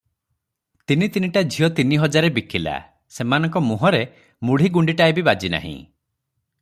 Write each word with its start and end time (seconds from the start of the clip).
ତିନି 0.91 1.09
ତିନିଟା 1.17 1.43
ଝିଅ 1.55 1.69
ତିନି 1.79 1.99
ହଜାରେ 2.05 2.31
ବିକିଲା, 2.37 2.73
ସେମାନଙ୍କ 3.17 3.63
ମୁହଁରେ 3.67 4.01
ମୁଢ଼ି 4.51 4.73
ଗୁଣ୍ଡିଟାଏ 4.79 5.19
ବି 5.21 5.27
ବାଜି 5.29 5.53
ନାହିଁ। 5.59 5.77